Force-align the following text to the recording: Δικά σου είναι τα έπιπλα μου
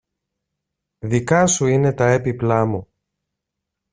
Δικά 0.99 1.47
σου 1.47 1.65
είναι 1.65 1.93
τα 1.93 2.09
έπιπλα 2.09 2.65
μου 2.65 2.87